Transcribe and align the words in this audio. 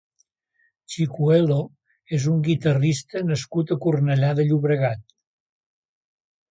Chicuelo 0.93 1.57
és 2.19 2.27
un 2.33 2.41
guitarrista 2.49 3.23
nascut 3.29 3.75
a 3.77 3.81
Cornellà 3.87 4.35
de 4.43 4.51
Llobregat. 4.51 5.07